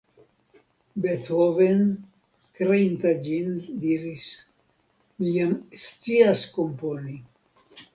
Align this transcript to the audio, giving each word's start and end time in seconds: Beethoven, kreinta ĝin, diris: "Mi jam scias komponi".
Beethoven, 1.03 1.83
kreinta 2.61 3.13
ĝin, 3.29 3.55
diris: 3.87 4.27
"Mi 5.21 5.35
jam 5.39 5.57
scias 5.87 6.51
komponi". 6.59 7.25